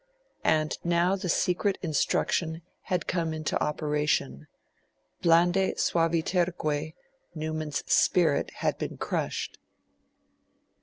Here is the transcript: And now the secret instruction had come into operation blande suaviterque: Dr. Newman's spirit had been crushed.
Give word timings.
And 0.43 0.79
now 0.83 1.15
the 1.15 1.29
secret 1.29 1.77
instruction 1.83 2.63
had 2.85 3.05
come 3.05 3.35
into 3.35 3.55
operation 3.63 4.47
blande 5.21 5.75
suaviterque: 5.77 6.95
Dr. 6.95 6.95
Newman's 7.35 7.83
spirit 7.85 8.49
had 8.49 8.79
been 8.79 8.97
crushed. 8.97 9.59